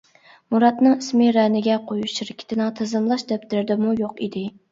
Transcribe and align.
مۇراتنىڭ 0.53 0.93
ئىسمى 1.01 1.27
رەنىگە 1.35 1.75
قويۇش 1.91 2.15
شىركىتىنىڭ 2.21 2.73
تىزىملاش 2.81 3.27
دەپتىرىدىمۇ 3.33 3.95
يوق 4.03 4.25
ئىدى. 4.29 4.45